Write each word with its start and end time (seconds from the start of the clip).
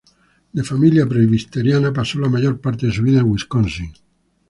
De 0.55 0.63
familia 0.63 1.05
presbiteriana, 1.07 1.93
pasó 1.93 2.17
la 2.17 2.27
mayor 2.27 2.59
parte 2.59 2.87
de 2.87 2.91
su 2.91 3.03
vida 3.03 3.19
en 3.19 3.29
Wisconsin. 3.29 3.93